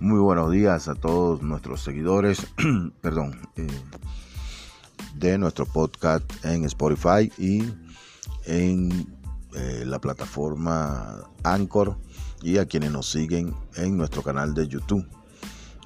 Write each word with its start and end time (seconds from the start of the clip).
Muy 0.00 0.18
buenos 0.18 0.50
días 0.50 0.88
a 0.88 0.94
todos 0.94 1.42
nuestros 1.42 1.82
seguidores, 1.82 2.46
perdón, 3.02 3.38
eh, 3.56 3.66
de 5.16 5.36
nuestro 5.36 5.66
podcast 5.66 6.24
en 6.42 6.64
Spotify 6.64 7.30
y 7.36 7.70
en 8.46 9.06
eh, 9.54 9.84
la 9.84 9.98
plataforma 10.00 11.20
Anchor 11.42 11.98
y 12.40 12.56
a 12.56 12.64
quienes 12.64 12.92
nos 12.92 13.10
siguen 13.10 13.54
en 13.76 13.98
nuestro 13.98 14.22
canal 14.22 14.54
de 14.54 14.68
YouTube. 14.68 15.06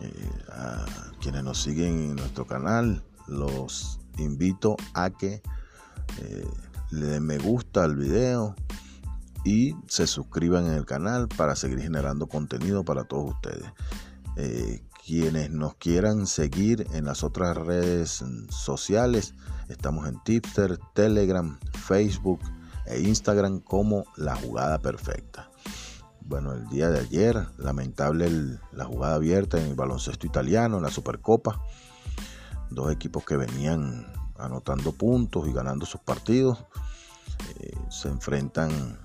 Eh, 0.00 0.30
a 0.52 0.87
quienes 1.20 1.42
nos 1.42 1.60
siguen 1.60 2.10
en 2.10 2.15
nuestro 2.15 2.46
canal, 2.46 3.02
los 3.27 3.98
invito 4.19 4.77
a 4.95 5.10
que 5.10 5.42
le 6.92 7.06
den 7.06 7.27
me 7.27 7.38
gusta 7.38 7.83
al 7.83 7.96
video 7.96 8.55
y 9.45 9.77
se 9.87 10.07
suscriban 10.07 10.66
en 10.66 10.73
el 10.73 10.87
canal 10.87 11.29
para 11.29 11.55
seguir 11.55 11.80
generando 11.80 12.27
contenido 12.27 12.84
para 12.84 13.05
todos 13.05 13.34
ustedes. 13.34 13.70
Eh, 14.37 14.83
quienes 15.05 15.51
nos 15.51 15.75
quieran 15.75 16.27
seguir 16.27 16.87
en 16.93 17.05
las 17.05 17.23
otras 17.23 17.57
redes 17.57 18.25
sociales, 18.48 19.34
estamos 19.69 20.09
en 20.09 20.19
Tipster, 20.25 20.79
Telegram, 20.95 21.59
Facebook 21.73 22.41
e 22.87 23.01
Instagram 23.01 23.61
como 23.61 24.05
La 24.17 24.34
Jugada 24.34 24.79
Perfecta. 24.79 25.51
Bueno, 26.23 26.55
el 26.55 26.67
día 26.69 26.89
de 26.89 27.01
ayer, 27.01 27.47
lamentable 27.59 28.59
la 28.73 28.87
jugada 28.87 29.17
abierta 29.17 29.61
en 29.61 29.69
el 29.69 29.75
baloncesto 29.75 30.27
italiano, 30.27 30.79
en 30.79 30.83
la 30.83 30.91
Supercopa. 30.91 31.61
Dos 32.70 32.91
equipos 32.91 33.27
que 33.27 33.37
venían 33.37 34.11
anotando 34.39 34.92
puntos 34.92 35.47
y 35.47 35.53
ganando 35.53 35.84
sus 35.84 36.01
partidos. 36.01 36.65
Eh, 37.61 37.77
se 37.91 38.09
enfrentan 38.09 39.03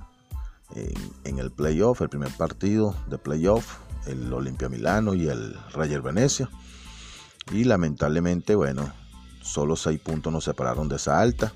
en, 0.76 1.40
el 1.40 1.52
playoff, 1.52 2.02
el 2.02 2.09
primer 2.09 2.31
partido 2.36 2.95
de 3.08 3.17
playoff, 3.17 3.78
el 4.06 4.31
Olimpia 4.31 4.70
Milano 4.70 5.14
y 5.14 5.28
el 5.28 5.56
Rayer 5.73 6.02
Venecia. 6.02 6.50
Y 7.52 7.64
lamentablemente, 7.64 8.56
bueno, 8.56 8.94
solo 9.42 9.75
seis 9.75 10.00
puntos 10.00 10.31
nos 10.31 10.44
separaron 10.44 10.88
de 10.88 10.97
esa 10.97 11.20
alta. 11.20 11.53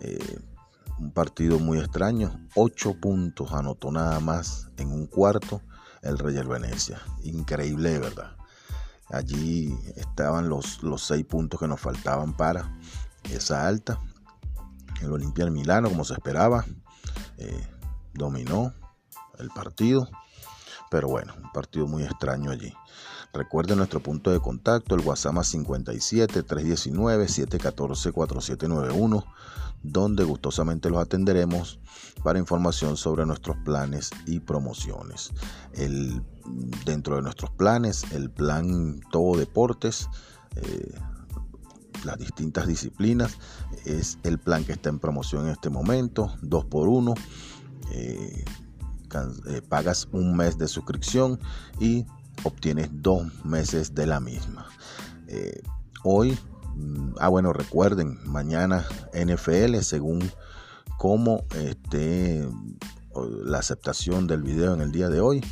Eh, 0.00 0.38
un 0.98 1.12
partido 1.12 1.58
muy 1.58 1.78
extraño, 1.78 2.46
ocho 2.54 2.94
puntos 3.00 3.52
anotó 3.52 3.90
nada 3.90 4.20
más 4.20 4.70
en 4.76 4.92
un 4.92 5.06
cuarto 5.06 5.62
el 6.02 6.18
Rayer 6.18 6.46
Venecia. 6.46 7.00
Increíble 7.22 7.98
verdad. 7.98 8.36
Allí 9.08 9.74
estaban 9.96 10.48
los, 10.48 10.82
los 10.82 11.02
seis 11.02 11.24
puntos 11.24 11.58
que 11.58 11.66
nos 11.66 11.80
faltaban 11.80 12.36
para 12.36 12.78
esa 13.24 13.66
alta. 13.66 13.98
El 15.00 15.10
Olimpia 15.10 15.46
Milano, 15.50 15.88
como 15.88 16.04
se 16.04 16.12
esperaba, 16.12 16.64
eh, 17.38 17.66
dominó 18.14 18.72
el 19.38 19.48
partido. 19.50 20.08
Pero 20.90 21.08
bueno, 21.08 21.34
un 21.42 21.52
partido 21.52 21.86
muy 21.86 22.02
extraño 22.02 22.50
allí. 22.50 22.74
Recuerden 23.32 23.78
nuestro 23.78 24.00
punto 24.00 24.32
de 24.32 24.40
contacto, 24.40 24.96
el 24.96 25.06
WhatsApp 25.06 25.42
57 25.42 26.42
319 26.42 27.28
714 27.28 28.10
4791, 28.10 29.24
donde 29.82 30.24
gustosamente 30.24 30.90
los 30.90 31.00
atenderemos 31.00 31.78
para 32.24 32.40
información 32.40 32.96
sobre 32.96 33.24
nuestros 33.24 33.56
planes 33.58 34.10
y 34.26 34.40
promociones. 34.40 35.30
El, 35.74 36.22
dentro 36.84 37.16
de 37.16 37.22
nuestros 37.22 37.50
planes, 37.50 38.04
el 38.12 38.30
plan 38.30 39.00
Todo 39.12 39.38
Deportes, 39.38 40.08
eh, 40.56 40.92
las 42.04 42.18
distintas 42.18 42.66
disciplinas, 42.66 43.38
es 43.84 44.18
el 44.24 44.40
plan 44.40 44.64
que 44.64 44.72
está 44.72 44.88
en 44.88 44.98
promoción 44.98 45.46
en 45.46 45.52
este 45.52 45.70
momento, 45.70 46.34
2 46.42 46.64
por 46.64 46.88
1 46.88 47.14
eh, 47.90 48.44
eh, 49.46 49.62
pagas 49.68 50.08
un 50.12 50.36
mes 50.36 50.56
de 50.58 50.68
suscripción 50.68 51.40
y 51.78 52.06
obtienes 52.44 52.88
dos 52.92 53.26
meses 53.44 53.94
de 53.94 54.06
la 54.06 54.20
misma. 54.20 54.66
Eh, 55.26 55.62
hoy, 56.04 56.38
mm, 56.76 57.14
ah 57.18 57.28
bueno, 57.28 57.52
recuerden, 57.52 58.18
mañana 58.24 58.86
NFL, 59.12 59.80
según 59.82 60.30
cómo 60.98 61.44
esté 61.56 62.48
la 63.44 63.58
aceptación 63.58 64.26
del 64.26 64.42
video 64.42 64.74
en 64.74 64.80
el 64.80 64.92
día 64.92 65.08
de 65.08 65.20
hoy. 65.20 65.42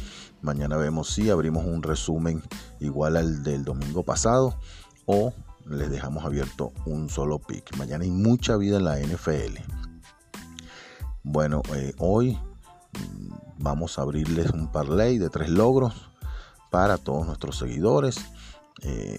Mañana 0.41 0.77
vemos 0.77 1.11
si 1.11 1.31
abrimos 1.31 1.65
un 1.65 1.83
resumen 1.83 2.43
igual 2.79 3.17
al 3.17 3.43
del 3.43 3.65
domingo 3.65 4.05
pasado 4.05 4.59
o 5.07 5.33
les 5.69 5.91
dejamos 5.91 6.25
abierto 6.25 6.73
un 6.87 7.09
solo 7.09 7.39
pick. 7.41 7.77
Mañana 7.77 8.05
hay 8.05 8.11
mucha 8.11 8.57
vida 8.57 8.77
en 8.77 8.85
la 8.85 9.01
NFL. 9.01 9.78
Bueno, 11.31 11.61
eh, 11.75 11.93
hoy 11.99 12.39
mm, 12.94 13.34
vamos 13.59 13.99
a 13.99 14.03
abrirles 14.03 14.50
un 14.50 14.72
parlay 14.72 15.19
de 15.19 15.28
tres 15.28 15.50
logros 15.50 15.93
para 16.71 16.97
todos 16.97 17.27
nuestros 17.27 17.59
seguidores. 17.59 18.16
Eh, 18.81 19.19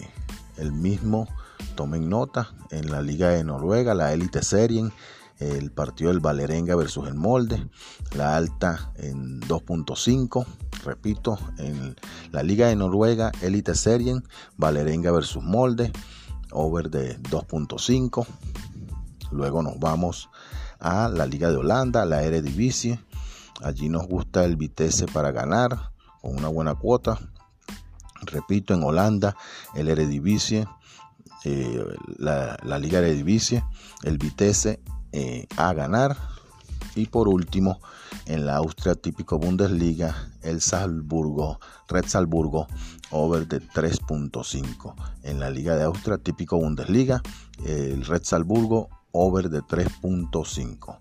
el 0.56 0.72
mismo, 0.72 1.28
tomen 1.76 2.08
nota, 2.08 2.52
en 2.72 2.90
la 2.90 3.00
Liga 3.00 3.28
de 3.28 3.44
Noruega, 3.44 3.94
la 3.94 4.12
Elite 4.12 4.42
Serien, 4.42 4.92
el 5.38 5.70
partido 5.70 6.10
del 6.10 6.18
Valerenga 6.18 6.74
versus 6.74 7.06
el 7.06 7.14
Molde, 7.14 7.70
la 8.16 8.36
alta 8.36 8.90
en 8.96 9.40
2.5, 9.42 10.44
repito, 10.84 11.38
en 11.58 11.94
la 12.32 12.42
Liga 12.42 12.66
de 12.66 12.74
Noruega, 12.74 13.30
Elite 13.40 13.76
Serien, 13.76 14.24
Valerenga 14.56 15.12
versus 15.12 15.44
Molde, 15.44 15.92
over 16.50 16.90
de 16.90 17.22
2.5. 17.22 18.26
Luego 19.30 19.62
nos 19.62 19.78
vamos 19.78 20.28
a 20.80 21.08
la 21.08 21.26
Liga 21.26 21.50
de 21.50 21.56
Holanda, 21.56 22.04
la 22.04 22.22
Eredivisie. 22.22 22.98
Allí 23.62 23.88
nos 23.88 24.06
gusta 24.06 24.44
el 24.44 24.56
Vitesse 24.56 25.06
para 25.06 25.30
ganar 25.30 25.92
con 26.20 26.36
una 26.36 26.48
buena 26.48 26.74
cuota. 26.74 27.18
Repito, 28.22 28.74
en 28.74 28.82
Holanda, 28.82 29.36
el 29.74 29.88
Eredivisie, 29.88 30.66
eh, 31.44 31.84
la, 32.18 32.78
Liga 32.78 32.98
Eredivisie, 32.98 33.64
el 34.02 34.18
Vitesse 34.18 34.80
eh, 35.12 35.46
a 35.56 35.72
ganar. 35.72 36.16
Y 36.94 37.06
por 37.06 37.28
último, 37.28 37.80
en 38.26 38.46
la 38.46 38.56
Austria 38.56 38.94
típico 38.94 39.38
Bundesliga, 39.38 40.28
el 40.42 40.60
Salzburgo, 40.60 41.60
Red 41.88 42.06
Salzburgo, 42.06 42.66
over 43.10 43.46
de 43.46 43.60
3.5. 43.60 44.94
En 45.22 45.40
la 45.40 45.50
Liga 45.50 45.76
de 45.76 45.84
Austria 45.84 46.18
típico 46.18 46.58
Bundesliga, 46.58 47.22
el 47.64 48.04
Red 48.04 48.22
Salzburgo, 48.24 48.88
over 49.12 49.50
de 49.50 49.60
3.5. 49.62 50.98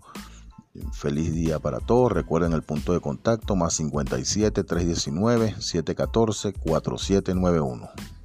Feliz 0.93 1.33
día 1.33 1.59
para 1.59 1.79
todos. 1.79 2.11
Recuerden 2.11 2.53
el 2.53 2.63
punto 2.63 2.93
de 2.93 2.99
contacto 2.99 3.55
más 3.55 3.73
57 3.73 4.63
319 4.63 5.55
714 5.59 6.53
4791. 6.53 8.18